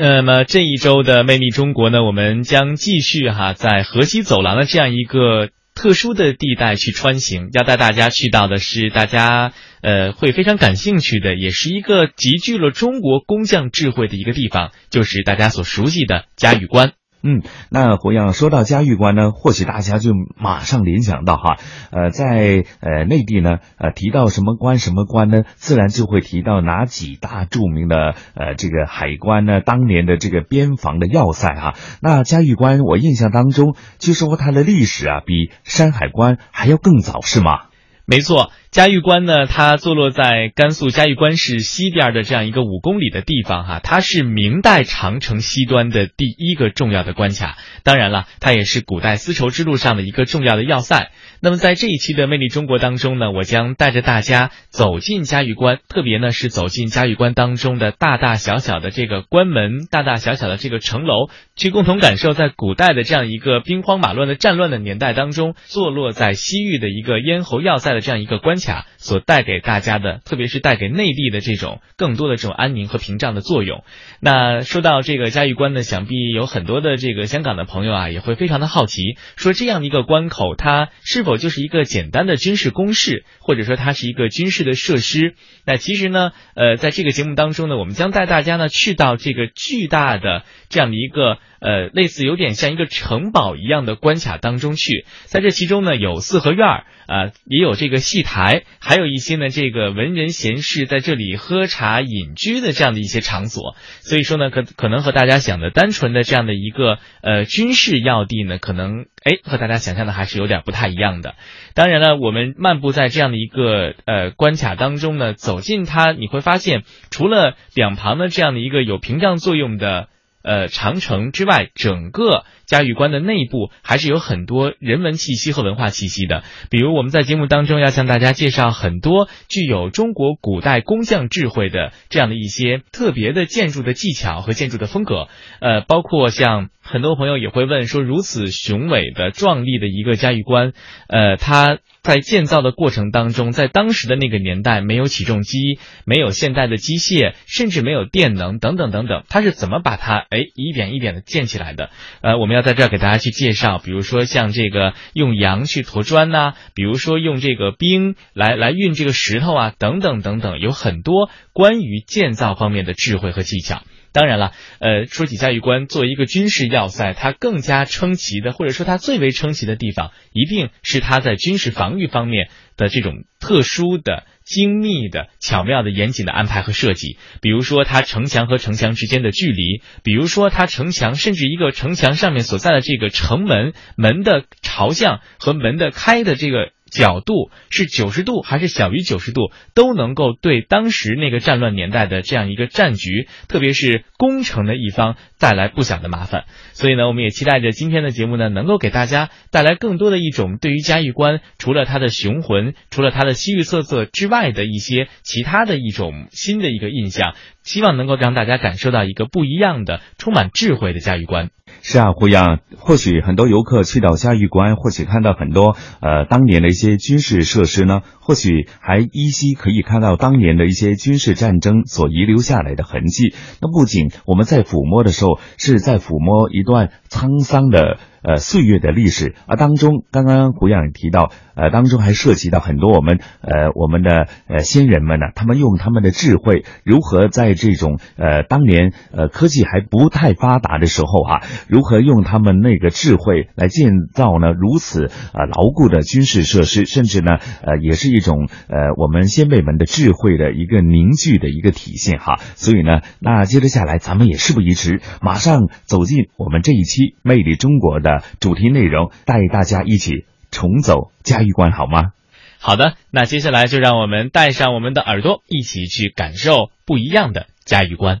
[0.00, 16.92] 那么这一周的魅力中国呢，我们将继续哈在河西走廊的这样一个特殊的地带去穿行，要带大家去到的是大家呃会非常感兴趣的，也是一个集聚了中国工匠智慧的一个地方，就是大家所熟悉的嘉峪关。
[17.22, 21.56] 嗯，那胡杨说到嘉峪关呢，或许大家就马上联想到哈，
[21.90, 31.74] 呃，在呃内地呢，呃提到什么关什么关呢，自然就会提到哪几大著名的呃这个海关呢，当年的这个边防的要塞哈。
[32.00, 37.62] 那嘉峪关，我印象当中，据说它的历史啊，比山海关还要更早，是吗？
[38.06, 38.52] 没错。
[38.70, 47.56] 嘉峪关呢，它坐落在甘肃嘉峪关市西边的这样一个五公里的地方哈，它是明代长城西端的第一个重要的关卡。
[47.82, 51.10] 当然了，它也是古代丝绸之路上的一个重要的要塞。
[51.40, 68.57] 那么在这一期的《魅力中国》当中呢，我将带着大家走进嘉峪关，特别呢是走进嘉峪关当中的大大小小的这个关门，大大小小的这个城楼，去共同感受在古代的这样一个兵荒马乱的战乱的年代当中，坐落在西域的一个咽喉要塞的这样一个关。
[68.58, 73.84] 卡所带给大家的，特别是带给内地的这种更多的这种安宁和屏障的作用。
[74.20, 85.34] 那说到这个嘉峪关呢，想必有很多的这个香港的朋友啊，也会非常的好奇，说这样的一个关口，它是否就是一个简单的军事工事，或者说它是一个军事的设施？
[85.64, 91.38] 那其实呢，呃，在这个节目当中呢，我们将带大家呢去到这个巨大的这样的一个。
[91.60, 103.76] 呃，类似有点像一个城堡一样的关卡当中去，在这其中呢，有四合院儿啊，也有这个戏台，哎还有一些呢，这个文人闲士在这里喝茶隐居的这样的一些场所。
[104.00, 111.34] 所以说呢，可可能和大家想的单纯的这样的一个呃军事要地呢，可能哎和大家想象的还是有点不太一样的。
[111.74, 120.08] 当然了，我们漫步在这样的一个呃关卡当中呢，走进它，你会发现，除了两旁的这样的一个有屏障作用的。
[120.40, 126.44] 呃，长城之外，整个嘉峪关的内部还是有很多人文气息和文化气息的。
[126.70, 135.28] 比如，我们在节目当中要向大家介绍很多具有中国古代工匠智慧的这样的一些特别的建筑的技巧和建筑的风格。
[135.60, 140.72] 呃，包括像很多朋友也会问说，如此雄伟的、壮丽的一个嘉峪关，
[141.08, 141.78] 呃，它。
[142.00, 151.90] 在建造的过程当中，在当时的那个年代，没有起重机，没有现代的机械，甚至没有电能等等等等，它是怎么把它哎一点一点的建起来的？
[152.22, 163.82] 呃，我们要在这儿给大家去介绍，比如说像这个用羊去驮砖呐，比如说用这个冰来来运这个石头啊，等等等等，有很多关于建造方面的智慧和技巧。
[164.10, 177.18] 当然了，呃，说起嘉峪关作为一个军事要塞，它更加称奇的，或者说它最为称奇的地方，一定是它在军事防御方面的这种特殊的、精密的、巧妙的、严谨的安排和设计。
[177.42, 186.70] 比如说，它城墙和城墙之间的距离；比如说，它城墙甚至一个城墙上面所在的这个城门门的朝向和门的开的这个。
[186.90, 196.44] 角度是九十度还是小于九十度，都能够对当时那个战乱年代的这样一个战局，特别是攻城的一方带来不小的麻烦。
[196.72, 207.34] 所以呢，我们也期待着今天的节目呢，能够给大家带来更多的一种对于嘉峪关除了它的雄浑，除了它的西域特色之外的一些其他的一种新的一个印象。
[207.64, 211.50] 希望能够让大家感受到一个不一样的、充满智慧的嘉峪关。
[211.80, 223.34] 是啊，胡杨，或许很多游客去到嘉峪关，或许看到很多呃当年的一些军事设施呢，或许还依稀可以看到当年的一些军事战争所遗留下来的痕迹。
[223.62, 227.98] 那不仅我们在抚摸的时候，是在抚摸一段沧桑的。
[228.22, 252.36] 呃，岁月的历史啊，当中刚刚胡杨也提到，呃，当中还涉及到很多我们呃我们的呃先人们呢，他们用他们的智慧，如何在这种呃当年呃科技还不太发达的时候啊，如何用他们那个智慧来建造呢如此呃牢固的军事设施，甚至呢呃也是一种呃我们先辈们的智慧的一个凝聚的一个体现哈。
[252.56, 258.07] 所以呢，那接着下来咱们也事不宜迟，马上走进我们这一期《魅力中国》的。
[258.08, 262.12] 的主题内容，带大家一起重走嘉峪关，好吗？
[262.58, 268.20] 好的，那接下来就让我们带上我们的耳朵，一起去感受不一样的嘉峪关。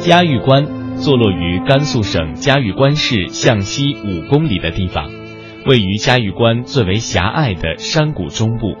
[0.00, 0.77] 嘉峪关。
[1.00, 5.10] 坐落于甘肃省嘉峪关市向西五公里的地方，
[5.64, 8.76] 位于嘉峪关最为狭隘的山谷中部。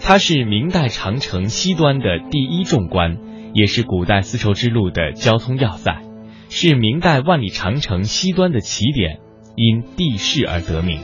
[0.00, 3.18] 它是明代长城西端的第一重关，
[3.52, 6.00] 也是古代丝绸之路的交通要塞，
[6.48, 9.18] 是明代万里长城西端的起点，
[9.56, 11.00] 因地势而得名。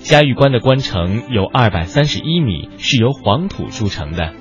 [0.00, 4.34] 嘉峪关的关城有二百三十一米，是由黄土筑成的。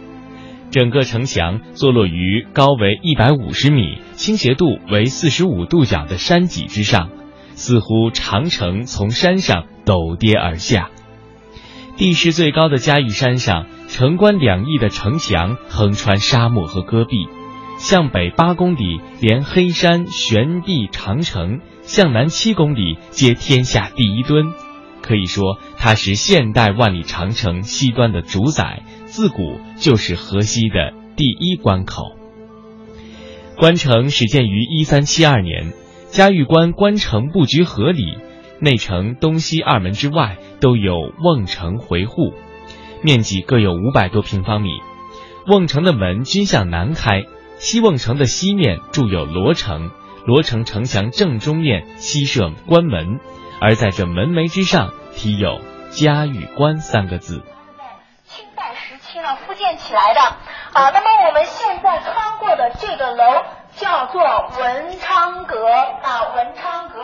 [0.72, 7.10] 整个城墙坐落于高为一百五十米、倾斜度为四十五度角的山脊之上，
[7.56, 10.90] 似乎长城从山上陡跌而下。
[11.96, 17.28] 地势最高的嘉峪山上，城关两翼的城墙横穿沙漠和戈壁，
[17.80, 24.46] 向北八公里连黑山悬壁长城，向南七公里接天下第一墩。
[25.02, 28.84] 可以说，它是现代万里长城西端的主宰，
[29.18, 32.16] 自古就是河西的第一关口。
[33.58, 35.74] 关城始建于一三七二年，
[36.12, 38.20] 嘉峪关关城布局合理，
[38.60, 42.32] 内城东西二门之外都有瓮城回护，
[43.02, 44.70] 面积各有五百多平方米。
[45.48, 47.24] 瓮城的门均向南开，
[47.58, 49.90] 西瓮城的西面筑有罗城，
[50.28, 53.20] 罗城城墙正中面西设关门。
[53.60, 55.60] 而在这门楣之上题有
[55.90, 57.42] “嘉峪关”三个字。
[59.28, 60.90] 清代时期呢复建起来的啊。
[60.92, 63.44] 那么我们现在穿过的这个楼
[63.76, 64.22] 叫做
[64.60, 67.04] 文昌阁啊，文昌阁。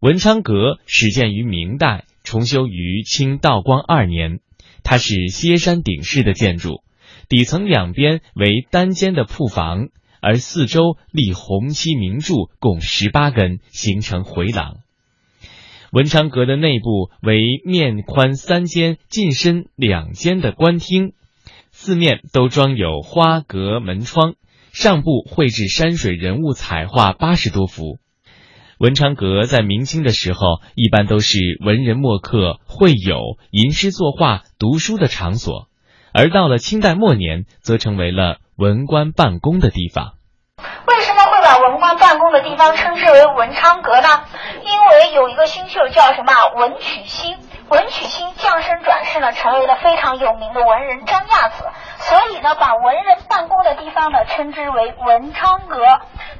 [0.00, 4.40] 文昌阁始建于明代，重修于清道光二年。
[4.82, 6.82] 它是歇山顶式的建筑，
[7.28, 9.88] 底层两边为单间的铺房，
[10.20, 14.76] 而四周立红漆明柱共十八根，形成回廊。
[15.92, 21.14] 文昌阁的内部为面宽三间、进深两间的官厅，
[21.86, 24.34] 四面都装有花格门窗，
[24.72, 28.00] 上部绘制山水人物彩画八十多幅。
[28.80, 30.40] 文昌阁在明清的时候，
[30.74, 35.68] 一般都是文人墨客会友吟诗作画、读书的场所，
[36.12, 40.14] 而到了清代末年，则成为了文官办公的地方。
[40.88, 44.08] 为什么会把文官办公的地方称之为文昌阁呢？
[44.64, 47.36] 因为有一个新秀叫什么文曲星，
[47.68, 51.64] 文曲星降生转世呢，成为了非常有名的文人张亚子，
[51.98, 55.84] 所以呢，把文人办公的地方呢，称之为文昌阁。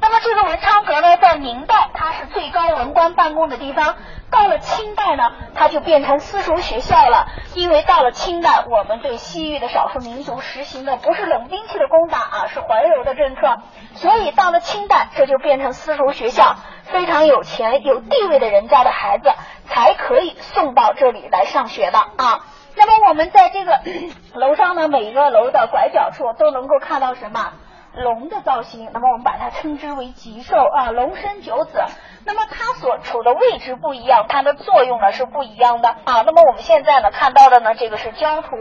[0.00, 3.96] 那么这个文昌阁呢，在明代它是最高文官办公的地方，
[4.30, 7.26] 到了清代呢，它就变成私塾学校了。
[7.54, 13.56] 因为到了清代，我们对西域的少数民族实行的不是冷兵器的攻打啊，是怀柔的政策，
[13.94, 16.54] 所以到了清代，这就变成私塾学校。
[16.86, 19.30] 非常有钱有地位的人家的孩子
[19.66, 22.46] 才可以送到这里来上学的啊。
[22.74, 23.80] 那么我们在这个
[24.34, 27.52] 楼上呢，每一个楼的拐角处都能够看到什么？
[27.94, 31.82] 龙的造型，那么我们把它称之为吉兽啊，龙生九子。
[32.26, 36.22] 那么它所处的位置不一样，它的作用呢是不一样的啊。
[36.26, 38.56] 那么我们现在呢看到的呢，这个是焦图，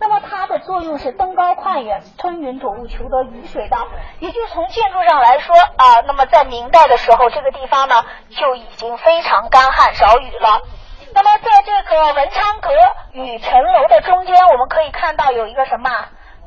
[0.00, 3.76] 那么它的作用是登高跨远、吞云吐雾、求得雨水的。
[4.18, 10.60] 也就从建筑上来说啊，那么在明代的时候，这个地方呢就已经非常干旱少雨了。
[11.14, 12.70] 那么在这个文昌阁
[13.12, 15.88] 与城楼的中间，我们可以看到有一个什么？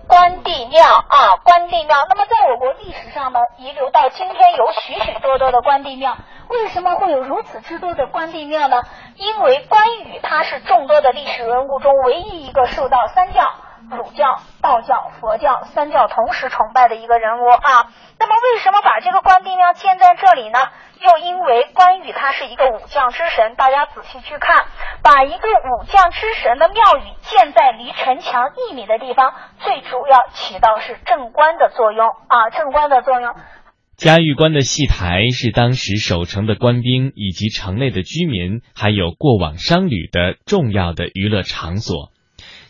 [0.07, 2.05] 关帝庙啊，关帝庙。
[2.07, 6.17] 那么在我国历史上呢，遗留到今天有许许多多的关帝庙。
[6.47, 8.83] 为什么会有如此之多的关帝庙呢？
[9.15, 13.53] 因为关羽他是众多的历史人物中唯一一个受到三教。
[13.89, 17.91] 儒教、道教、佛教三教同时崇拜的一个人物啊。
[18.19, 20.59] 那么，为什么把这个关帝庙建在这里呢？
[20.99, 24.65] 又因为关羽他是一个武将之神，大家仔细去看，
[25.03, 33.35] 把一个武将之神的庙宇建在离城墙一米的地方，最主要起到是镇关的作用啊，镇关的作用。
[33.95, 42.09] 嘉峪关的戏台是当时守城的官兵以及城内的居民，还有过往商旅的重要的娱乐场所。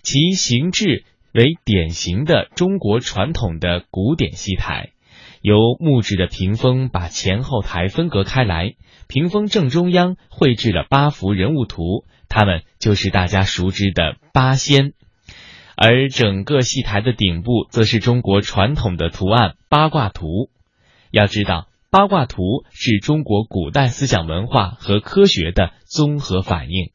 [0.08, 4.94] 其形制为典型的中国传统的古典戏台，
[5.42, 8.76] 由木质的屏风把前后台分隔开来，
[9.10, 14.94] 屏风正中央绘制了八幅人物图，他们就是大家熟知的八仙，
[15.76, 20.50] 而整个戏台的顶部则是中国传统的图案八卦图。
[21.12, 26.94] 要知道，八卦图是中国古代思想文化和科学的综合反应。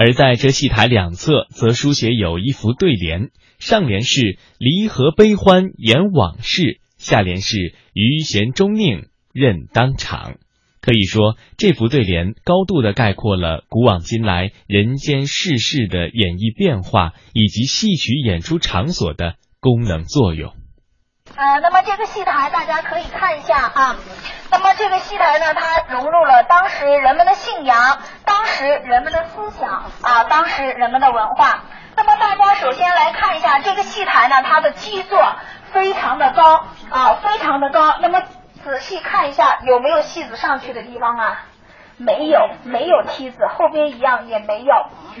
[0.00, 10.36] 而在这戏台两侧，则书写有一幅对联，上联是“离合悲欢言往事”，下联是“余弦终宁任当场”。
[10.80, 20.54] 可以说，这幅对联高度的概括了古往今来人间世事的演绎变化，以及戏曲演出场所的功能作用。
[21.36, 23.96] 呃，那么这个戏台大家可以看一下啊。
[24.50, 31.62] 那么这个戏台呢，它融入了当时人们的信仰，当时人们的思想啊，当时人们的文化。
[31.96, 35.36] 那么大家首先来看一下这个戏台呢，它的基座
[35.72, 37.96] 非常的高啊，非常的高。
[38.00, 38.22] 那么
[38.64, 41.44] 仔细看一下，有没有戏子上去的地方啊？
[41.98, 44.74] 没有，没有梯子，后边一样也没有。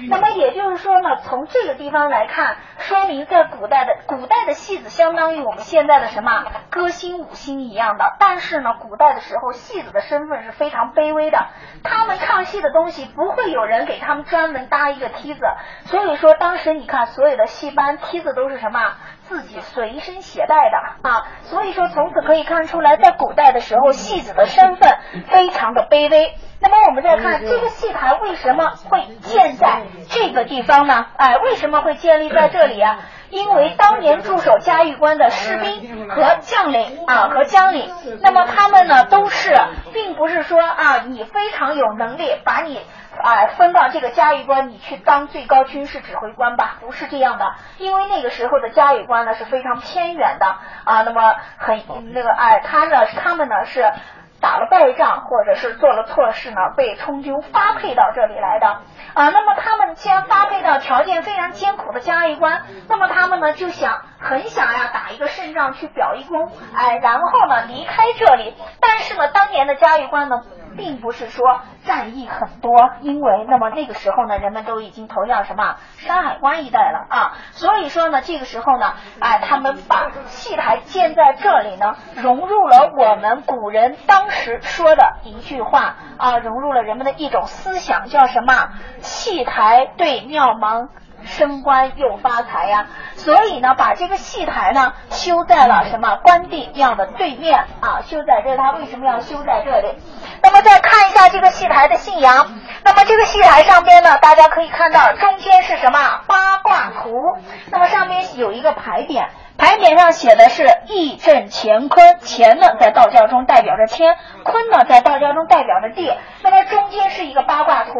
[0.08, 8.16] 那么也就是说呢，从这个地方来看，说明在古代的古代的戏子相当于我们现在的什么歌星、舞星一样的。
[8.20, 11.48] 但是呢，古代的时候戏子的身份是非常卑微的，
[11.82, 15.40] 他们唱戏的东西不会有人给他们专门搭一个梯子。
[15.86, 18.94] 所以说当时你看所有的戏班梯子都是什么
[19.28, 21.26] 自己随身携带的啊。
[21.42, 26.34] 所以说从此可以看出来，在古代的时候戏子的身份非常的卑微。
[26.60, 31.06] 那么我们再看这个戏台为什么会建在这个地方呢？
[31.16, 32.98] 哎，为什么会建立在这里啊？
[33.30, 37.90] 因为当年驻守嘉峪关的士兵和将领啊和将领，
[38.22, 39.54] 那么他们呢都是，
[39.92, 42.80] 并不是说啊你非常有能力，把你
[43.22, 47.54] 啊分到这个嘉峪关，你去当最高军事指挥官吧，不是这样的。
[47.78, 50.46] 因为那个时候的嘉峪关呢是非常偏远的
[50.84, 51.82] 啊，那么很
[52.12, 53.92] 那个哎，他呢他们呢是。
[54.40, 58.66] 打了败仗，或者是做了错事呢，被充军发配到这里来的
[59.14, 59.28] 啊。
[59.30, 68.54] 那么他们既然发配到条件非常艰苦的嘉峪关，那么他们呢就想很想呀打一个胜仗去表一功，哎，然后呢离开这里。
[68.80, 70.42] 但是呢，当年的嘉峪关呢。
[70.78, 88.68] 并不是说战役很多，因为那么那个时候呢，人们都已经投向什么山海关一带了啊，所以说呢，这个时候呢，哎，他们把戏台建在这里呢，融入了我们古人当时说的一句话啊，融入了人们的一种思想，叫什么？
[89.00, 90.88] 戏台对庙门。
[91.24, 98.00] 升官又发财呀，所以呢，把这个戏台呢修在了什么关帝庙的对面啊？
[98.06, 99.98] 修在这，他为什么要修在这里？
[100.42, 102.48] 那么再看一下这个戏台的信仰，
[102.84, 107.36] 那么这个戏台上边呢，大家可以看到中间是什么八卦图，
[107.70, 109.26] 那么上面有一个牌匾。
[109.58, 116.16] 牌匾上写的是义正乾坤，乾呢在道教中代表着天，坤呢在道教中代表着地。
[116.44, 117.94] 那么中间是一个八卦图。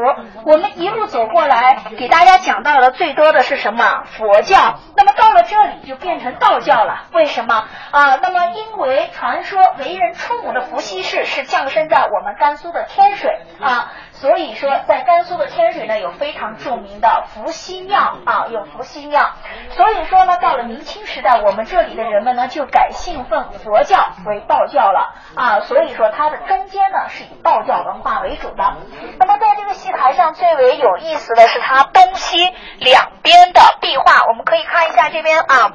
[0.44, 4.04] 我们一路走过来，给大家讲到的最多的是什么？
[4.04, 4.78] 佛教。
[4.96, 7.06] 那么到了这里就变成道教了。
[7.12, 8.20] 为什么啊？
[8.22, 13.90] 那么因为传说为人出母的伏羲氏是降生在我们甘肃的天水啊。
[14.20, 19.30] 所以说，在甘肃的天水呢，有非常著名的伏羲庙啊，有伏羲庙。
[19.70, 25.60] 所以说呢，到了明清时代，我们这里的人们呢，就改信奉佛教为道教了啊。
[25.60, 28.76] 所以说，它的中间呢，是以道教文化为主的。
[29.20, 35.74] 那么，在这个戏台上最为有意思的是它东西两边的壁画，我们可以看一下这边啊。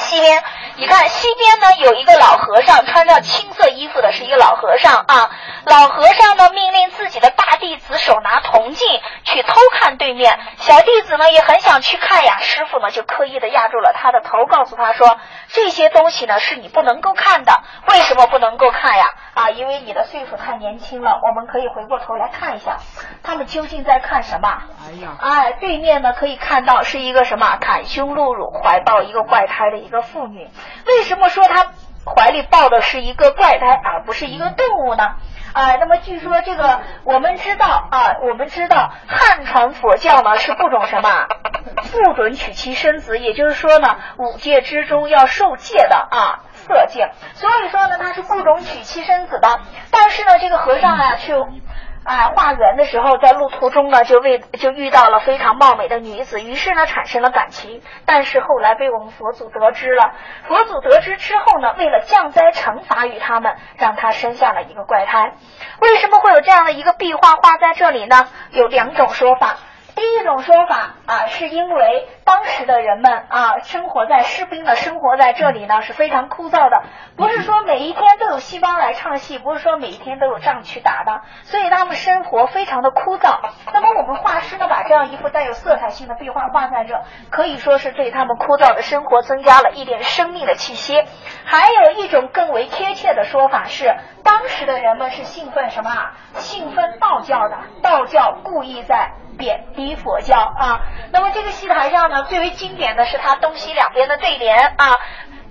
[0.00, 0.42] 西边，
[0.76, 5.30] 你看西边呢有一个老和尚，穿着青色衣服的是一个老和尚啊。
[5.66, 8.88] 老和尚呢命令自己的大弟子手拿铜镜
[9.24, 12.38] 去偷看对面，小弟子呢也很想去看呀。
[12.40, 17.62] 师傅呢就刻意的压住了他的头，告诉他说这些东西呢是你不能够看的。
[17.86, 19.04] 为什么不能够看呀？
[19.34, 21.20] 啊，因为你的岁数太年轻了。
[21.22, 22.78] 我们可以回过头来看一下，
[23.22, 24.62] 他们究竟在看什么？
[24.88, 29.89] 哎呀，哎，对面呢可以看到是一个什么袒胸露乳，怀抱一个怪胎的一。
[29.90, 30.48] 一个妇女，
[30.86, 31.72] 为什么说她
[32.06, 35.16] 怀里抱的是一个怪胎，而不是一个动物呢？
[35.52, 41.26] 啊，那么据说这个我们知道啊，我们知道汉传佛教呢是不准什么，
[41.90, 49.58] 不准娶妻生子，也就是说呢，五戒之中要受戒的啊，色戒，所以说呢，他是不准娶妻生子的。
[49.90, 51.34] 但是呢，这个和尚啊，却。
[52.02, 57.82] 啊，化缘的时候，在路途中呢，就为就遇到了非常貌美的女子，于是呢，产生了感情。
[58.06, 60.12] 但是后来被我们佛祖得知了，
[60.48, 65.34] 佛祖得知之后呢，为了降灾惩罚于他们，让他生下了一个怪胎。
[65.80, 68.28] 为什么会有这样的一个壁画画在这里呢？
[68.50, 69.56] 有两种说法。
[69.94, 76.82] 第一种说法啊，是因为当时的人们啊，生活在士兵的生活在这里呢是非常枯燥的，
[77.16, 83.38] 不是说每一天都有戏班来唱戏，不是说每一天都有仗去打的，所以他们生活非常的枯燥。
[83.72, 91.02] 那么我们画师呢，把这样一幅带有色彩性的壁画画在这，可以说是对他们枯燥的生活增加了一点生命的气息。
[91.44, 96.12] 还有一种更为贴切的说法是，当时的人们是信奉什么啊？
[96.34, 99.12] 信奉道教的，道教故意在。
[99.40, 100.82] 贬低佛教啊，
[101.12, 104.98] 那么这个戏台上呢，最为经典的是它东西两边的对联啊，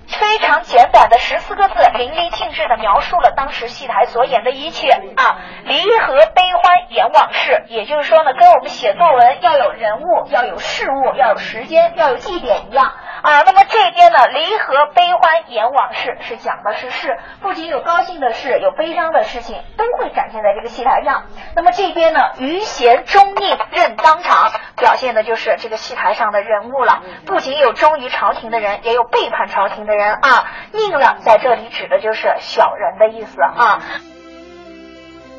[0.06, 13.42] 非常简短的十四个字，淋漓尽致的描述了当时戏台所演的一切啊，离合悲欢演往事，也就是说呢，跟我们写作文要有人物、要有事物、要有时间、要有地点一样啊。
[13.42, 21.24] 那么这边呢，离合悲欢演往事，是讲的是事，不仅有高兴的事，有悲伤的事情，都会展现在这个戏台上。
[21.54, 27.02] 那么这边呢，余弦忠佞任当场，表现的就是这个戏台上的人物了。
[27.26, 30.46] 不仅有忠于朝廷的人，也有背叛朝廷的人啊。
[30.72, 33.80] 宁了，在这里指的就是小人的意思啊。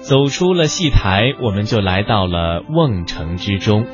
[0.01, 3.85] 走出了戏台，我们就来到了瓮城之中。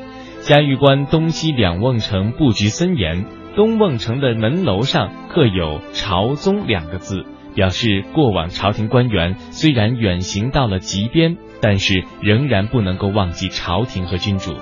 [0.47, 3.25] 嘉峪关东西两瓮城布局森严，
[3.57, 14.55] 东瓮城的门楼上刻有“朝宗”两个字，表示过往朝廷官员虽然远行到了极边，但是仍然不能够忘记朝廷和君主。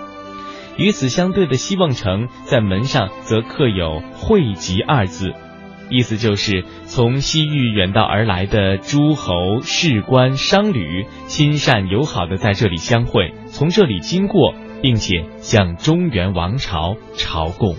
[0.75, 5.33] 与此相对的西瓮城，在门上则刻有“会集”二字。
[5.91, 17.75] 意思就是从西域远道而来的诸侯、士官、商旅，亲善友好的在这里相会，从这里经过，并且向中原王朝朝贡。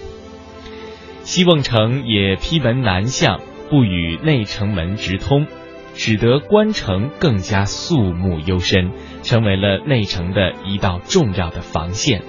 [1.22, 5.46] 西瓮城也披门南向，不与内城门直通，
[5.94, 8.90] 使得关城更加肃穆幽深，
[9.22, 12.22] 成为了内城的一道重要的防线。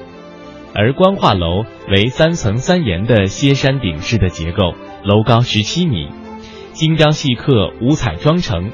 [0.73, 4.73] 而官化楼为三层三檐的歇山顶式的结构。
[5.03, 6.09] 楼高十七米，
[6.73, 8.71] 精雕细刻，五彩妆成。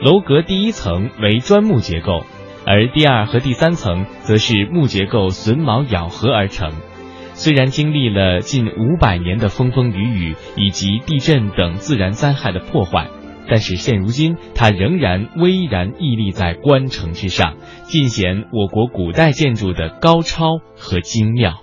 [0.00, 2.24] 楼阁第一层为砖木结构，
[2.70, 6.70] 而第二和第三层则是木结构榫卯咬合而成。
[7.32, 13.06] 虽然经历了近五百年的风风雨雨以及地震等自然灾害的破坏，
[13.48, 21.54] 但是现如今它仍然巍然屹立在关城之上，尽显我国古代建筑的高超和精妙。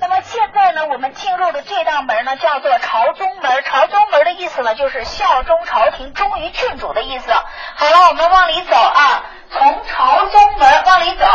[0.00, 3.50] 那么现在呢我们进入的这道门呢，叫做朝宗门。
[3.66, 7.30] 朝宗门的意思呢，就是效忠朝廷、忠于郡主的意思。
[7.30, 11.26] 好了，我们往里走啊，从朝宗门往里走。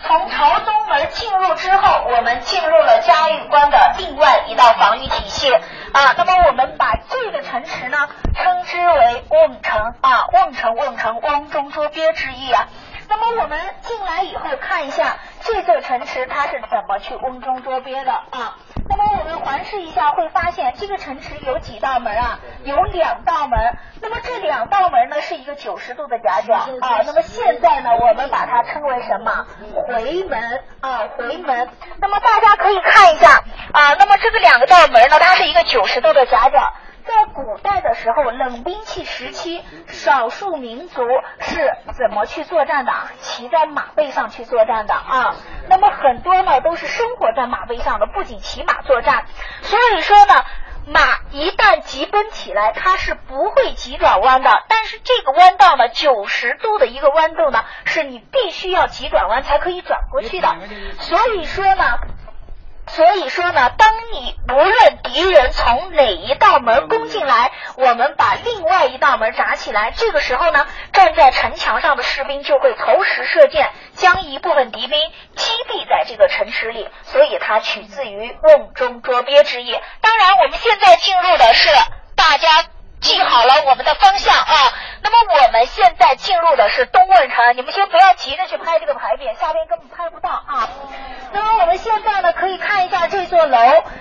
[0.00, 6.14] 从朝宗门进入之后，我们进入了嘉峪关的另外一道防御体系啊。
[6.16, 10.26] 那么，我们把这个城池呢，称之为瓮城啊。
[10.32, 12.68] 瓮城，瓮城，瓮中捉鳖之意啊。
[13.08, 18.56] 那么，我们进来以后看一下这座城池，它是怎么去瓮中捉鳖的啊？
[18.88, 22.38] 那么我们环视一下，会发现这个城池有几道门啊？
[22.64, 23.58] 有两道门。
[24.00, 27.02] 那么这两道门呢，是一个九十度的夹角啊。
[27.04, 29.46] 那么现在呢，我们把它称为什么？
[29.86, 31.68] 回门啊，回门。
[32.00, 36.72] 那么大家可以看一下啊，那么这个两个道门呢，它是一个九十度的夹角。
[37.08, 41.02] 在古代的时候，冷兵器时期，少数民族
[41.40, 42.92] 是怎么去作战的？
[43.20, 45.34] 骑在马背上去作战的啊。
[45.70, 49.24] 那么很多呢，都是生活在马背上的，不仅骑马作战。
[49.62, 50.34] 所以说呢，
[50.86, 54.50] 马一旦急奔起来，它是不会急转弯的。
[54.68, 60.54] 但是这个弯道呢，九十度的一个弯度呢，是你必须要急转弯才可以转过去的。
[60.98, 61.84] 所以说呢。
[62.88, 74.98] 所以说呢，当你无论敌人从哪一道门攻进来，我们把另外一道门闸起来，这个时候呢，站在城墙上的士兵就会投石射箭，将一部分敌兵
[75.36, 76.88] 击毙在这个城池里。
[77.02, 79.72] 所以它取自于瓮中捉鳖之意。
[80.00, 81.68] 当然，我们现在进入的是
[82.16, 82.48] 大家
[83.00, 84.72] 记好了我们的方向啊。
[85.02, 90.68] 那么我们现在进入的是东问城，你们先不要急着去拍这个牌匾，下边根本拍不到啊。
[91.32, 93.58] 那么我们现在呢，可以看一下这座楼。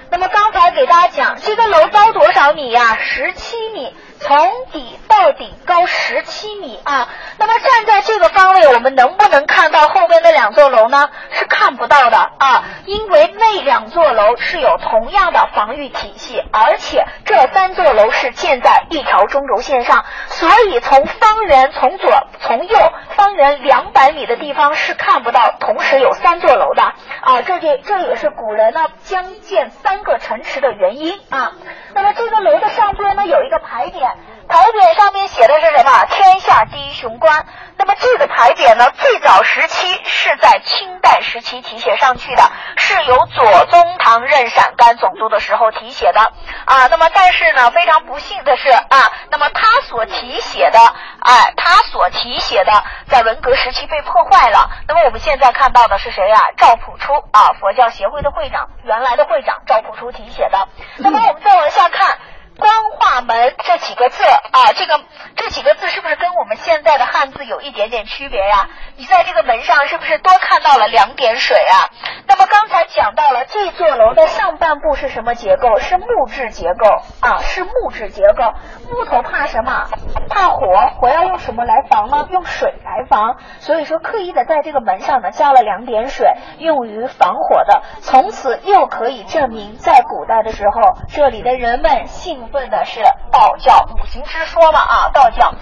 [0.09, 2.97] 那么刚才给大家讲，这个楼高多少米呀？
[2.99, 3.95] 十七米。
[4.19, 4.35] 从
[4.71, 7.07] 底到顶高十七米啊！
[7.37, 11.07] 那么站在这个方位，我们能不能看到后边的两座楼呢？
[11.29, 22.77] 是看不到的啊，因为那两座楼是有同样的防御体系，而且这三座楼是建在一条中轴线上，所以从方圆从左从右
[23.09, 27.41] 方圆两百米的地方是看不到同时有三座楼的啊！
[27.45, 31.53] 这这这也是古人呢将建三个城池的原因啊。
[31.93, 34.13] 那么这个楼的上边呢有一个牌匾。
[34.47, 36.05] 牌匾上面写的是什么？
[36.05, 37.45] 天下第一雄关。
[37.77, 46.21] 那么这个牌匾呢，最早时期是在清代时期题写上去的，是由左宗棠任陕甘总督的时候题写的
[46.65, 46.87] 啊。
[46.87, 50.79] 那么但是呢，非常不幸的是啊，那么他所题写的，
[51.19, 54.69] 哎，他所题写的在文革时期被破坏了。
[54.87, 56.37] 那么我们现在看到的是谁呀？
[56.57, 60.67] 赵朴初啊，佛教协会的会长，原来的会长赵朴初题写的。
[60.97, 62.17] 那么我们再往下看。
[62.57, 64.99] 光化门这几个字啊，这个
[65.35, 68.69] 这几个字是不是跟我们现在的汉字有一点点区别呀？
[68.97, 71.89] 你在这个门上是不是多看到了两点水啊？
[72.27, 75.79] 那么刚才讲到了这座楼的上半部是什么结构？
[75.79, 76.85] 是木质结构
[77.21, 78.53] 啊，是木质结构。
[78.91, 79.87] 木头怕什么？
[80.29, 80.65] 怕火，
[80.99, 82.27] 火要用什么来防呢？
[82.31, 83.37] 用水来防。
[83.59, 87.83] 所以说，刻意的在这个门上呢加了两点水，用于防火的。
[88.01, 92.99] 从此又可以证明，在古代的时候，这里的人们信问的是
[93.31, 93.85] 道教。
[93.93, 95.55] 五行之说嘛啊，道教。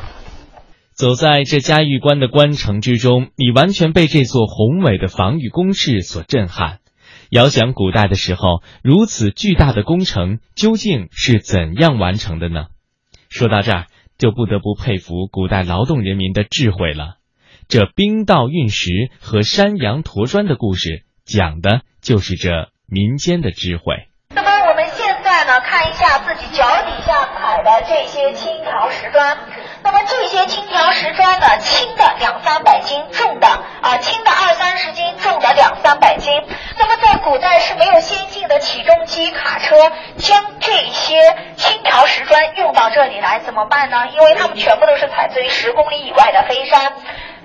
[0.93, 6.79] 走在这嘉峪关的关城之中，你完全被这座宏伟的防御工事所震撼。
[7.29, 12.67] 遥想古代的时候，如此巨大的工程究竟是怎样完成的呢？
[13.29, 17.15] 说到这儿，就不得不佩服古代劳动人民的智慧了。
[17.67, 24.07] 这冰道运石和山羊驮砖的故事，讲的就是这民间的智慧。
[25.75, 29.37] 看一下自己脚底下踩的这些青条石砖。
[29.83, 33.47] 那么这些青条石砖呢，轻的两三百斤，重的
[33.81, 36.31] 啊轻的二三十斤，重的两三百斤。
[36.77, 44.07] 那么在古代是没有先进的起重机、卡车，将这些青条石砖用到这里来怎么办呢？
[44.13, 46.93] 因为他们全部都是采自于十公里以外的黑山。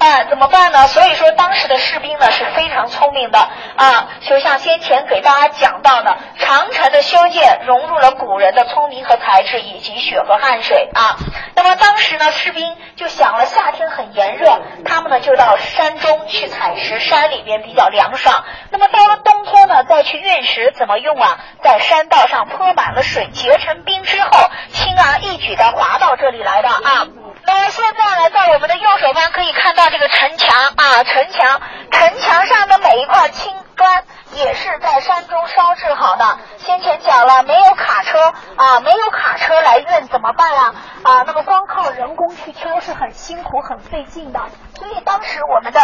[0.00, 0.88] 啊，怎么办呢？
[0.88, 3.38] 所以说，当时的士兵呢是非常聪明的
[3.76, 11.16] 啊，就像先前给大家讲到的，长城的修建融入了古人的聪明和才智，以及血和汗水啊。
[11.54, 18.42] 那么当时呢，士兵就想了，夏天很炎热，他们呢就到山中去采石，山里边比较凉爽。
[18.70, 21.40] 那么到了冬天呢，再去运石，怎么用啊？
[21.62, 24.30] 在山道上泼满了水，结成冰之后，
[24.72, 27.06] 轻而易举的滑到这里来的啊。
[27.46, 36.38] 那么现在呢，在我们的右手方可以看到这个城墙啊，城墙，城墙上的每一块青砖也是在山中烧制好的。
[36.59, 40.74] 先前讲了，没有卡车啊，没有卡车来运怎么办啊？
[41.03, 44.40] 啊，那么光靠人工去挑是很辛苦、很费劲的。
[44.79, 45.81] 所以当时我们的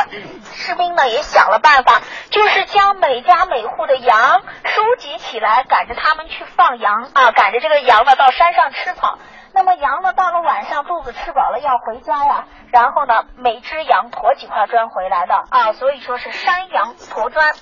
[0.55, 9.19] 士兵呢也想了办法，就是将每家每户的羊收集起来，赶着他们去放羊啊，赶着这个羊呢到山上吃草。
[9.57, 17.55] 那么羊呢，到了晚上肚子吃饱了要回家呀，然后呢，每只羊驮几块砖回来的啊，所以说是山羊驮砖。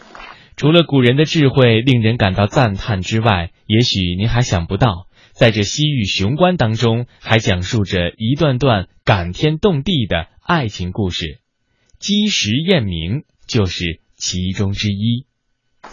[0.56, 11.38] 除了古人的智慧令人感到赞叹之外，也许您还想不到，在这西域雄关当中，还讲述着一段段感天动地的爱情故事，
[12.00, 15.28] 鸡石验明就是其中之一。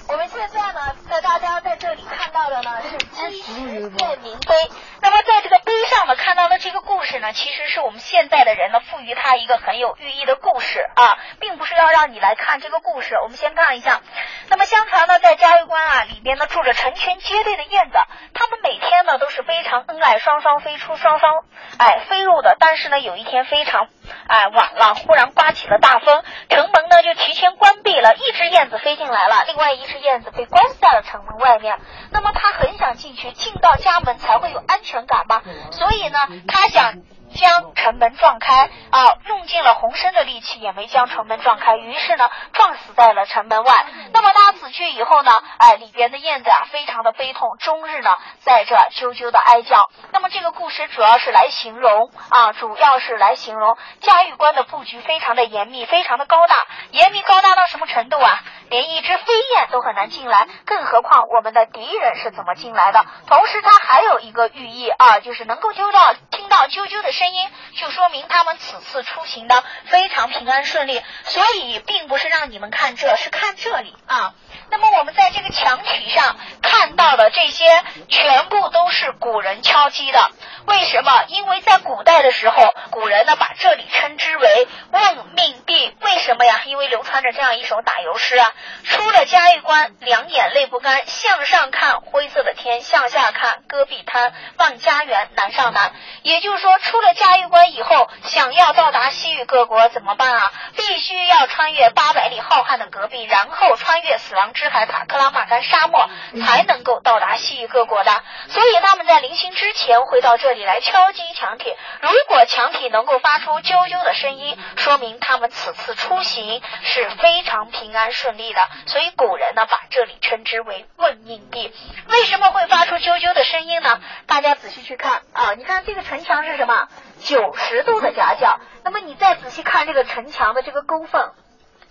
[0.10, 4.56] 我们现在呢，在大家在这里看到的呢是鸡石验明碑。
[5.02, 13.16] 那么在这个碑上呢，看到的这个故事呢，其实是我们现在的人呢赋予它一个很有寓意的故事啊，并不是要让你来看这个故事。
[13.24, 14.02] 我们先看一下，
[14.50, 17.98] 那么相传呢，在嘉峪关啊里边呢住着成群结队的燕子，
[18.36, 21.46] 它们每天呢都是非常恩爱，双双飞出，双双
[21.80, 22.56] 哎飞入的。
[22.60, 23.88] 但是呢，有一天非常
[24.28, 31.80] 哎晚了，忽然刮起了大风，城门呢就提前关闭了，一只燕子飞进来了，另外一只燕子被关在了城门外面。
[32.12, 34.91] 那么它很想进去，进到家门才会有安全。
[34.92, 36.96] 全感吗，所以呢，他想
[37.34, 43.86] 将城门撞开啊，用尽了浑身的力气也没将城门撞开，于是呢，撞死在了城门外。
[44.12, 49.90] 那么他死去以后呢，哎，里边的燕子啊，非常的悲痛，终日呢，在这啾啾的哀叫。
[50.12, 56.56] 那么这个故事主要是来形容啊，主要是来形容嘉峪关的布局非常的严密，非常的高大，
[56.92, 58.44] 严密高大到什么程度啊？
[58.70, 59.24] 连一只飞
[59.56, 63.04] 燕都很难进来，更何况我们的敌人是怎么进来的？
[63.26, 71.02] 同时，它还有一个寓意啊，就是能够揪到听到啾啾的声音，就说明他们此次出行的非常平安顺利。
[71.24, 74.36] 所以，并不是让你们看这，是看这里啊。
[74.70, 77.66] 那么，我们在这个墙体上看到的这些，
[78.08, 80.32] 全部都是古人敲击的。
[80.66, 81.24] 为什么？
[81.28, 85.96] 因为在古代的时候，古人呢把这里称之为问命壁。
[86.02, 86.62] 为什么呀？
[86.66, 88.52] 因为流传着这样一首打油诗啊：
[88.84, 95.94] 出了嘉峪关，两眼泪不干，向上看灰色的天，向下看戈壁滩，望家园难上难。
[96.22, 100.52] 也就是说，出了嘉峪关以后，想要到达西域各国怎么办啊？
[100.76, 106.08] 必须要穿越八百里浩瀚的戈壁，然后穿越死亡亡之海塔克拉玛干沙漠，
[106.46, 108.12] 才能够到达西域各国的。
[108.50, 110.52] 所以他们在临行之前会到这。
[110.52, 118.60] 这里来敲击墙体，如果墙体能够发出啾啾的声音，说明他们此次出行是非常平安顺利的。
[118.86, 121.74] 所以古人呢把这里称之为问命地。
[122.10, 124.02] 为什么会发出啾啾的声音呢？
[124.28, 126.90] 大家仔细去看啊，你看这个城墙是什么？
[127.22, 128.60] 九十度的夹角。
[128.84, 131.32] 那么你再仔细看这个城墙的这个沟缝。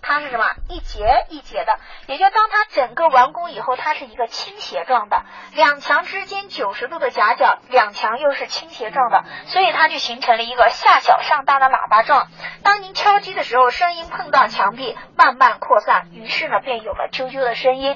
[0.01, 5.23] 它是什么一节一节的，也就当它整个完工以后，它是一个倾斜状的，
[5.55, 12.27] 两墙之间九十度的夹角，两墙又是倾斜状的，所以它就形成了一个下小上大的喇叭状。
[12.63, 17.95] 当您敲击的时候，声音碰到墙壁，慢慢扩散，于是呢，便有了啾啾的声音。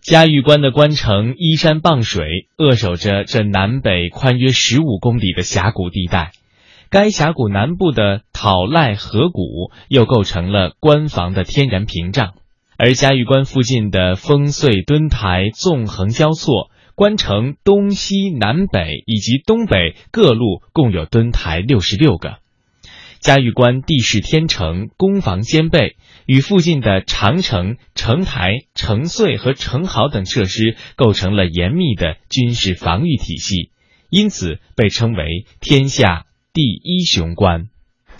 [0.00, 6.32] 嘉峪关的关城依山傍水，扼守着这南北宽约十五公里的峡谷地带。
[6.92, 12.34] 该峡谷南部的讨赖河谷又构成了关防的天然屏障，
[12.76, 22.40] 而嘉峪关附近的烽燧墩台纵横交错，关城东西南北以及东北各路共有墩台六十六个。
[23.20, 33.70] 嘉峪关地势天成，攻防兼备，与附近的长城、城台、城隧和城壕等设施构成了严密的军事防御体系，
[34.10, 36.26] 因此被称为天下。
[36.54, 37.70] 第一雄关。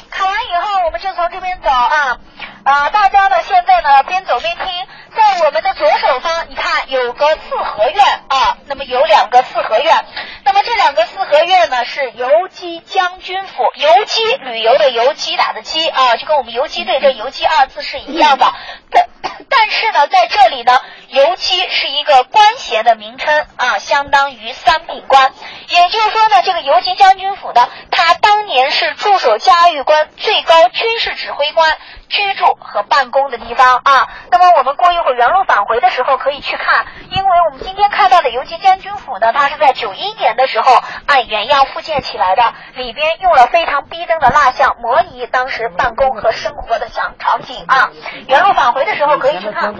[0.08, 2.18] 考完以后，我们就从这边走啊
[2.64, 2.88] 啊！
[2.88, 4.66] 大家呢，现在呢边走边听，
[5.14, 10.06] 在我们的左手方，你看有个四合院啊，那么有两个四合院，
[10.46, 18.50] 那么这两个四合院呢是游击将军府，游击旅游的游击打的击啊，就跟我们游击队这游击二字是一样的。
[18.90, 19.08] 但
[19.50, 20.80] 但是呢，在这里呢，
[21.12, 25.30] 游击是一个官衔的名称啊，相当于三品官。
[25.68, 31.76] 也就是说呢，这个游击将军府呢，它当年是驻守嘉峪关最高军事指挥官
[32.08, 34.08] 居住和办公的地方啊。
[34.30, 47.90] 那么我们过一会儿原路返回的时候可以去看，因为我们今天看到的游击将军府呢，它是在九一年的时候按原样复建起来的，里边用了非常逼真的蜡像，模拟当时办公和生活的想场景啊。
[48.28, 49.74] 原路返回的时候可以去看。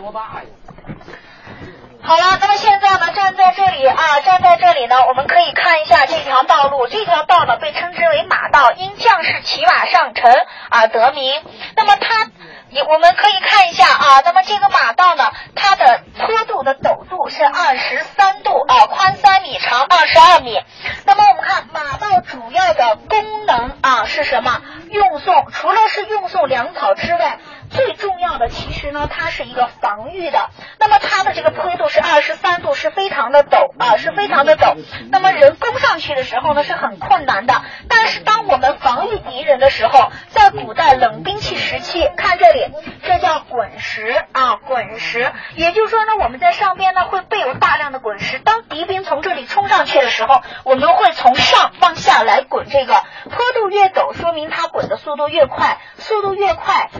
[2.05, 6.89] 好了，那么现在呢，站在这里啊，站在这里呢，我们可以看一下这条道路。
[6.89, 10.35] 这条道呢，被称之为马道，因将士骑马上城
[10.69, 11.41] 而得名。
[11.77, 12.29] 那么它，
[12.71, 20.61] 你我们可以看一下啊，那么这个马道呢，它的坡度的陡度是二十三度啊，宽三米，长二十二米。
[21.07, 24.61] 那么我们看马道主要的功能啊是什么？
[24.91, 27.39] 运送，除了是运送粮草之外。
[27.73, 30.51] 最重要的其实呢，它是一个防御的。
[30.79, 34.77] 那么它的这个坡度是二十三度，是非常的陡啊，是非常的陡。
[35.11, 37.63] 那么人攻上去的时候呢，是很困难的。
[37.89, 42.67] 但是当我们防御敌人的时候，在古代冷兵器时期，看这里，
[43.05, 45.33] 这叫滚石啊，滚石。
[45.55, 48.39] 也就是说呢，我们在上边呢会备有大量的滚石。
[48.39, 52.63] 当敌兵从这里冲上去的时候，我们会从上往下来滚。
[52.73, 56.91] 这个坡度越陡，说明它滚的速度越快，速度越快。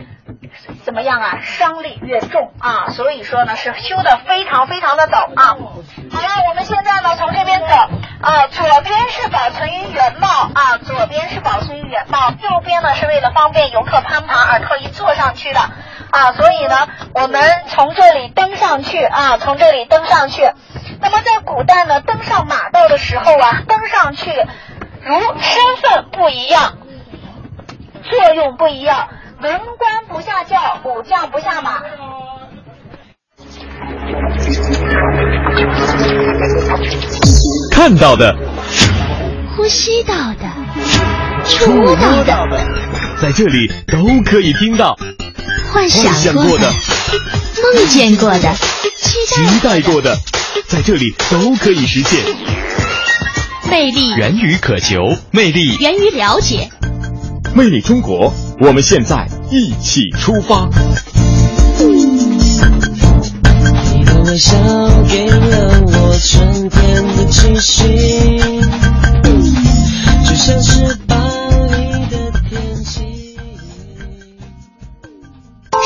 [0.83, 1.39] 怎么样啊？
[1.41, 5.57] 伤力越重啊，所以说呢是修的非常非常的陡啊。
[6.11, 7.75] 好了，我们现在呢从这边走
[8.21, 20.51] 啊，左边是保存于原貌啊，左边是保存于原貌，右边呢是为了方便游客攀爬而特意坐上去的啊，所以呢我们从这里登上去啊，从这里登上去。
[21.01, 24.31] 那么在古代呢，登上马道的时候啊，登上去
[25.01, 26.77] 如身份不一样，
[28.03, 29.09] 作用不一样。
[29.43, 31.81] 文官不下轿，武将不下马。
[37.69, 38.33] 看到的，
[39.57, 40.49] 呼吸到的，
[41.43, 42.57] 触到的，
[43.21, 44.97] 在这里都可以听到。
[45.73, 46.71] 幻想过的，
[47.61, 48.49] 梦见过的，
[48.95, 50.15] 期待过的，
[50.67, 52.23] 在这里都可以实现。
[53.69, 55.01] 魅力源于渴求，
[55.31, 56.69] 魅力源于了解。
[57.55, 60.67] 魅力中国，我们现在一起出发。
[63.93, 64.57] 你的微笑
[65.07, 67.83] 给了我春天的气息，
[70.25, 71.15] 就像是巴
[71.67, 73.37] 黎的天气。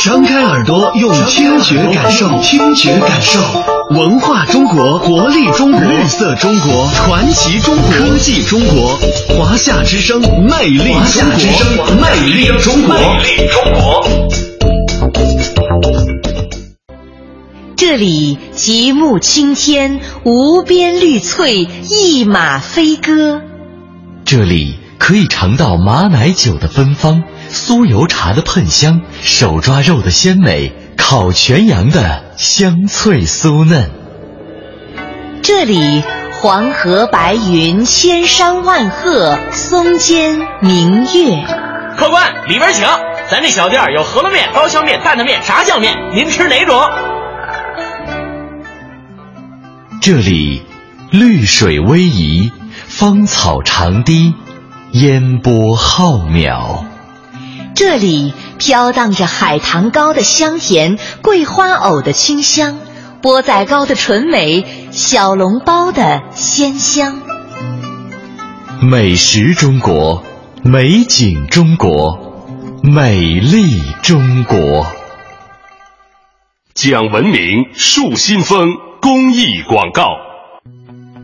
[0.05, 3.41] 张开耳朵，用听觉感受，听觉感受
[3.89, 11.65] 文化中国，活力中国，绿色中国，传奇中国，科技中国，华夏之声，魅力中国，华夏之声，
[12.01, 14.03] 魅力中国，魅力中国。
[17.77, 23.41] 这里极目青天，无边绿翠，一马飞歌。
[24.25, 27.23] 这里可以尝到马奶酒的芬芳。
[27.49, 33.89] 酥油茶的喷香，手抓肉的鲜美，烤全羊的香脆酥嫩。
[35.41, 41.45] 这里黄河白云，千山万壑，松间明月。
[41.95, 42.85] 客官，里边请。
[43.29, 46.81] 咱这小店有饸饹面、刀削面、担担面、炸酱面，您吃哪种？
[50.01, 50.63] 这里
[51.11, 52.51] 绿水逶迤，
[52.87, 54.33] 芳草长堤，
[54.91, 56.85] 烟波浩渺。
[57.77, 62.79] 这里飘荡着海棠糕的香甜，桂花藕的清香，
[63.21, 67.21] 钵仔糕的纯美，小笼包的鲜香。
[68.81, 70.23] 美食中国，
[70.63, 72.17] 美景中国，
[72.81, 74.87] 美丽中国。
[76.73, 77.41] 讲文明
[77.75, 80.07] 树新风公益广告，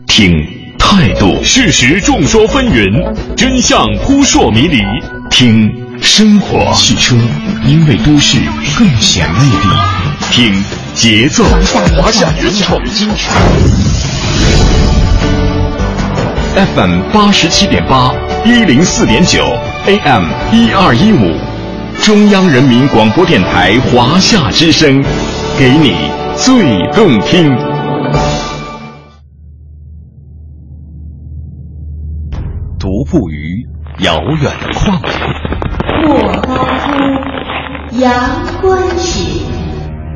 [0.06, 0.30] 听。
[0.78, 4.78] 态度，事实众说纷纭，真相扑朔迷离。
[5.30, 7.16] 听生活汽车，
[7.66, 8.38] 因为都市
[8.78, 9.68] 更显魅力。
[10.30, 10.62] 听
[10.94, 11.42] 节奏，
[11.96, 13.30] 华夏原创金曲。
[16.76, 18.14] FM 八十七点八，
[18.44, 19.42] 一零四点九
[19.86, 21.32] ，AM 一二一五，
[22.02, 25.02] 中央人民广播电台华夏之声，
[25.58, 25.96] 给你
[26.36, 27.50] 最动听。
[32.78, 33.63] 独步于
[34.00, 35.12] 遥远的旷野，
[36.02, 38.12] 莫高窟阳
[38.60, 39.44] 关雪，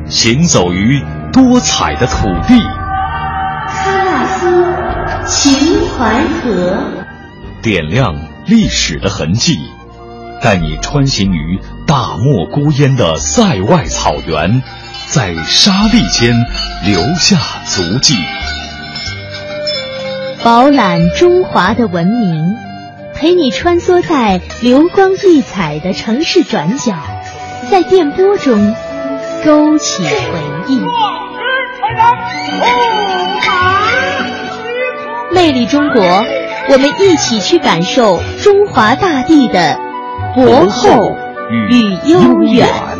[0.05, 2.59] 行走于多彩的土地，
[3.69, 4.75] 喀纳斯
[5.25, 6.77] 秦淮河，
[7.61, 8.15] 点亮
[8.45, 9.57] 历史的痕迹，
[10.41, 14.61] 带你穿行于大漠孤烟的塞外草原，
[15.07, 16.35] 在沙砾间
[16.83, 18.17] 留下足迹。
[20.43, 22.55] 饱览中华的文明，
[23.19, 26.93] 陪你穿梭在流光溢彩的城市转角，
[27.69, 28.73] 在电波中
[29.43, 30.09] 勾起回
[30.67, 30.79] 忆。
[35.33, 36.01] 魅力中国，
[36.69, 39.77] 我们一起去感受中华大地的
[40.33, 41.17] 博厚
[41.69, 42.98] 与悠远。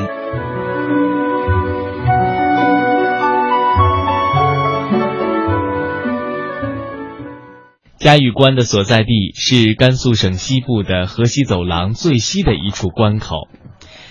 [7.99, 13.49] 嘉峪关的所在地是甘肃省西部的河西走廊最西的一处关口。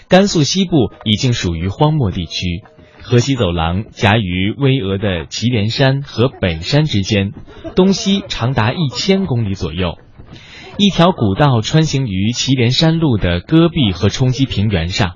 [0.09, 2.63] 甘肃西部已经属于荒漠地区，
[3.01, 7.33] 河西走廊夹于巍峨的祁连山和北山之间，
[7.77, 9.97] 东西长达一千公里左右。
[10.77, 15.15] 一条古道穿行于祁连山路的戈壁和冲积平原上，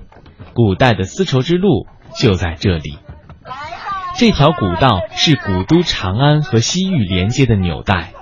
[0.55, 1.85] 古代的丝绸之路
[2.19, 2.97] 就在这里。
[4.17, 8.13] 这条古道是古都长安和西域连接的纽带。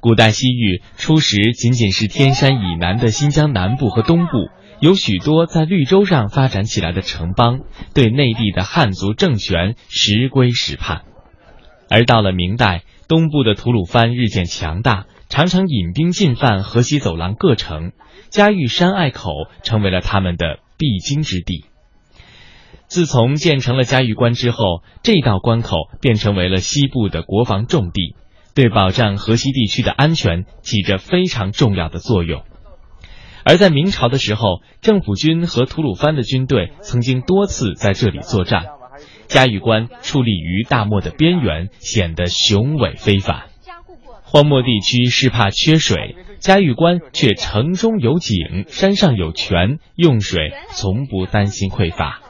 [0.00, 4.48] 古代西域初时仅仅是天山以南的新疆南部和东部，
[4.80, 7.60] 有许多在绿洲上发展起来的城邦，
[7.92, 11.02] 对内地的汉族政权时归时叛。
[11.90, 17.92] 而到了明代，东部的吐鲁番日渐强大，常常引兵进犯河西走廊各城，
[18.30, 19.30] 嘉峪山隘口
[19.62, 21.66] 成为了他们的必经之地。
[22.86, 28.16] 自从建成了嘉峪关之后，这道关口便成为了西部的国防重地。
[28.54, 32.42] 对保障河西地区的安全起着非常重要的作用。
[33.44, 38.66] 而在明朝的时候，政府军和吐鲁番的军队曾经多次在这里作战。
[39.28, 43.44] 嘉峪关矗立于大漠的边缘，显得雄伟非凡。
[44.22, 52.20] 荒漠地区是怕缺水，嘉峪关却城中有井，山上有泉，用水从不担心匮乏。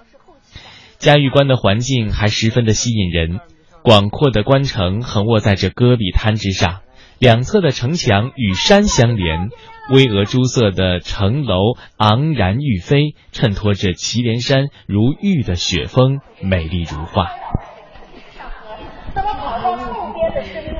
[0.98, 3.40] 嘉峪关的环境还十分的吸引人。
[3.82, 6.80] 广阔的关城横卧在这戈壁滩之上，
[7.18, 9.48] 两侧的城墙与山相连，
[9.90, 17.28] 巍峨朱色的城楼昂然欲飞，衬托着祁连山如玉的雪峰，美丽如画。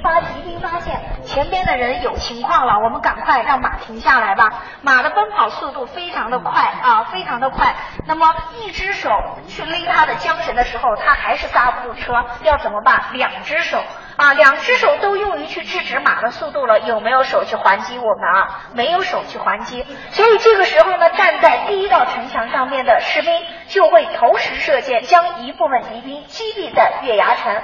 [0.03, 4.49] 发敌兵发现前边的人有情况了，我们赶快让马停下来吧。
[4.83, 7.75] 马的奔跑速度非常的快啊，非常的快。
[8.07, 9.11] 那么一只手
[9.49, 13.03] 去勒他的缰绳的时候，他还是刹不住车，要怎么办？
[13.13, 13.83] 两只手
[14.17, 18.61] 啊，两只手都用于去制止马的速度了，有没有手去还击我们啊？
[18.75, 19.85] 没有手去还击。
[20.11, 23.33] 所以这个时候呢，站在第一道城墙上面的士兵
[23.69, 27.63] 就会投石射箭，将一部分敌兵击毙在月牙城。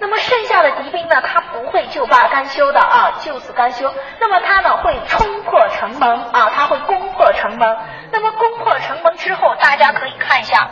[0.00, 3.92] 那么剩下的敌兵呢，他不会就罢甘休的啊，就此甘休。
[4.20, 7.76] 那么他呢会冲破城门啊，他会攻破城门。
[8.12, 10.68] 那么攻破城门之后，大家可以看一下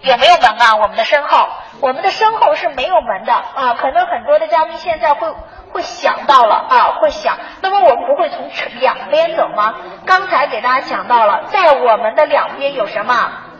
[0.00, 0.76] 有没有门啊？
[0.76, 1.48] 我们的身后，
[1.80, 3.76] 我们的身后是没有门的啊。
[3.78, 5.30] 可能很多的嘉宾现在会
[5.72, 9.74] 会想到了啊，会想，那么我们不会从两边走吗？
[10.06, 13.14] 刚才给大家讲到了，在我们的两边有什么？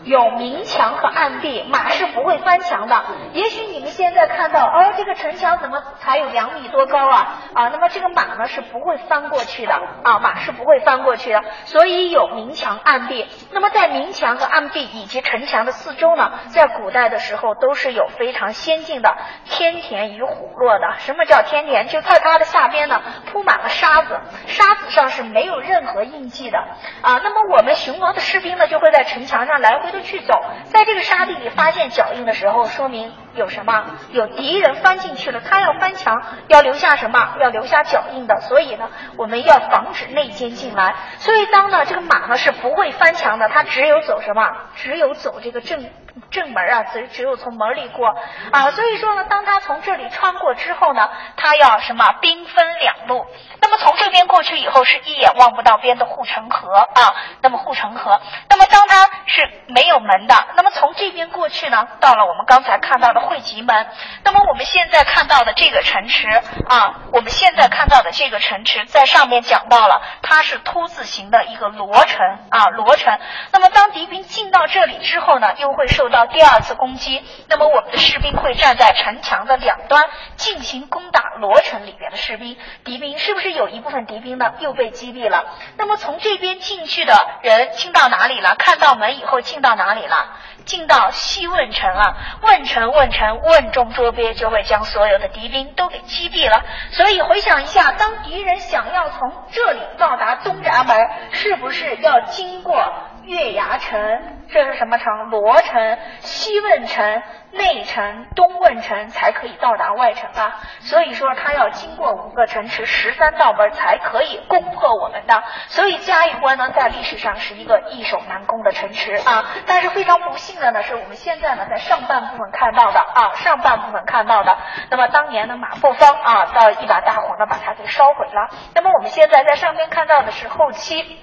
[0.04, 3.04] 有明墙和暗壁，马是不会翻墙的。
[3.32, 7.38] 也许你们现在看到，哦，这个城墙怎么才有两米多高啊？
[7.54, 11.42] 啊，那么这个马呢是不会翻过去的啊，马是不会翻过去的。
[11.66, 13.28] 所以有明墙暗壁。
[13.52, 20.94] 那么在明墙和暗壁以及城墙的四周呢，在古代的时候都是有非常先进的天田与虎落的。
[20.98, 21.88] 什么叫天田？
[21.88, 26.58] 就在它的下边呢铺满了沙子，沙子上是没有任何印记的
[27.02, 27.20] 啊。
[27.22, 29.90] 那么我们巡逻的士兵呢就会在城墙上来回。
[29.90, 30.34] 的去走，
[30.64, 33.84] 在这个沙地里发现脚印的时候，说明有什么？
[34.10, 37.34] 有敌人翻进去了，他要翻墙，要留下什么？
[37.40, 38.40] 要留下脚印的。
[38.42, 40.94] 所以呢，我们要防止内奸进来。
[41.18, 44.50] 所以当呢，这个马呢是不会翻墙的，它只有走什么？
[44.76, 45.90] 只有走这个正。
[46.32, 48.08] 正门啊，只只有从门里过
[48.50, 53.26] 啊，所以说呢，当他从这里穿过之后呢，他要什么兵分两路。
[53.60, 57.14] 那么从这边过去以后，是一眼望不到边的护城河啊。
[57.42, 63.86] 那么护城河，那么当他是没有门的，那么从这边过去呢，到了我们刚才看到的汇集门。
[64.24, 66.28] 那么我们现在看到的这个城池
[66.68, 73.18] 啊，我们现在看到的这个城池，在上面讲到了，它是凸字形的一个罗城啊，罗城。
[73.52, 80.04] 那么当敌兵进到这里之后呢，又会受到第二次攻击，那么我们的士兵会站在城墙的两端
[80.36, 82.56] 进行攻打罗城里边的士兵。
[82.84, 85.44] 敌兵是不是有一部分敌兵呢又被击毙了？
[85.76, 88.54] 那么从这边进去的人进到哪里了？
[88.56, 90.36] 看到门以后进到哪里了？
[90.64, 92.16] 进到西汶城了。
[92.42, 96.64] 汶城，汶城，汶中捉鳖，就会将所有的敌兵都给击毙了。
[96.92, 100.96] 所以回想一下，当敌人想要从这里到达东闸门，
[101.32, 102.92] 是不是要经过？
[103.24, 105.30] 月牙城，这是什么城？
[105.30, 110.60] 罗城、西汶城、内城、东汶城才可以到达外城啊。
[110.80, 115.42] 所以说，他要经过五个城池、十三道门才可以攻破我们的。
[115.68, 119.44] 所以嘉峪关呢，在历史上是一个易守难攻的城池啊。
[119.66, 124.56] 但是非常不幸的呢，是我们现在呢在上半部分看到的啊，上半部分看到的。
[124.90, 128.48] 那么当年的马步芳啊，到一把大火呢把它给烧毁了。
[128.74, 131.20] 那么我们现在在上边看到的是后期。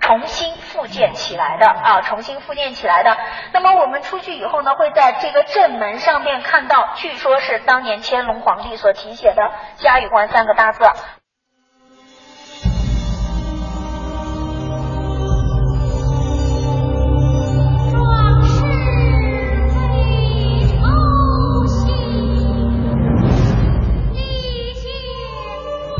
[0.00, 3.16] 重新复建起来的啊，重新复建起来的。
[3.52, 10.84] 那么我们出去以后呢，会在这个正门上面看到，据说是当年乾隆皇帝所题写的“嘉峪关”三个大字。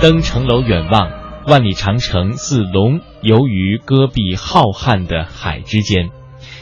[0.01, 1.27] 登城楼远望。
[1.49, 6.11] 万里长城似龙游于戈壁浩瀚的海之间，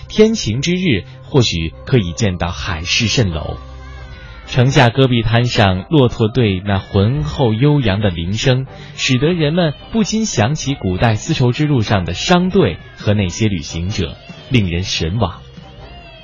[0.08, 3.58] 天晴之日或许可以见到海市蜃楼。
[4.46, 8.64] 城下戈壁滩上骆驼队那浑厚悠扬的铃声，
[8.96, 14.16] 使得人们不禁想起古代丝绸之路上的商队和那些旅行者，
[14.48, 15.42] 令人神往。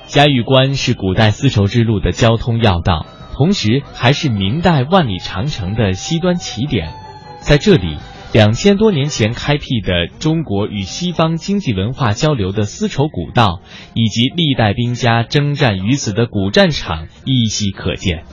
[0.07, 6.95] 嘉峪关是古代丝绸之路的交通要道，同时还是明代万里长城的西端起点，
[7.41, 7.97] 在这里。
[8.33, 13.61] 两千多年前开辟的中国与西方经济文化交流的丝绸古道，
[13.93, 18.23] 以及历代兵家征战于此的古战场依稀可见。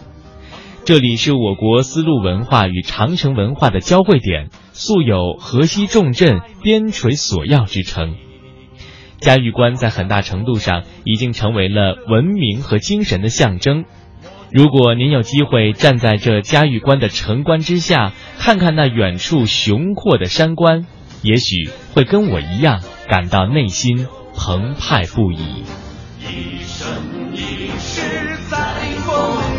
[0.85, 8.15] 这里是我国丝路文化与长城文化的交汇点，素有“河西重镇、边陲锁要”之称。
[9.19, 13.85] 嘉峪关在很大程度上已经成为了文明和精神的象征。
[14.51, 20.87] 如果您有机会站在这嘉峪关的城关之下，看看那远处雄阔的山关，
[21.23, 25.65] 也许会跟我一样感到内心澎湃不已。
[26.21, 26.89] 一生
[27.35, 28.01] 一世
[28.49, 28.57] 在
[29.05, 29.15] 风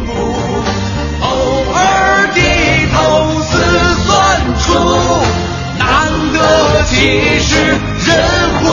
[0.08, 0.14] 骨，
[1.22, 1.28] 偶
[1.74, 2.42] 尔低
[2.92, 3.50] 头思
[4.04, 4.10] 算
[4.58, 4.74] 处，
[5.78, 5.88] 难
[6.34, 6.98] 得几
[7.40, 7.78] 时
[8.08, 8.10] 人
[8.60, 8.66] 糊